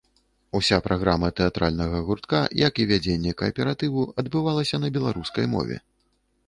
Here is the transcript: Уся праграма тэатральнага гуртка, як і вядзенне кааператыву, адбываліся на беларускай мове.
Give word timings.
Уся 0.59 0.77
праграма 0.87 1.29
тэатральнага 1.39 2.01
гуртка, 2.07 2.41
як 2.67 2.73
і 2.83 2.89
вядзенне 2.93 3.35
кааператыву, 3.43 4.09
адбываліся 4.23 4.77
на 4.85 4.95
беларускай 4.99 5.45
мове. 5.55 5.81